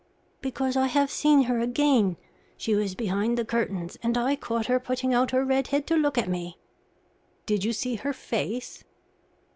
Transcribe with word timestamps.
"Because 0.41 0.75
I 0.75 0.87
have 0.87 1.11
seen 1.11 1.43
her 1.43 1.59
again. 1.59 2.17
She 2.57 2.73
was 2.73 2.95
behind 2.95 3.37
the 3.37 3.45
curtains, 3.45 3.99
and 4.01 4.17
I 4.17 4.35
caught 4.35 4.65
her 4.65 4.79
putting 4.79 5.13
out 5.13 5.29
her 5.29 5.45
red 5.45 5.67
head 5.67 5.85
to 5.85 5.95
look 5.95 6.17
at 6.17 6.27
me." 6.27 6.57
"Did 7.45 7.63
you 7.63 7.71
see 7.71 7.97
her 7.97 8.11
face?" 8.11 8.83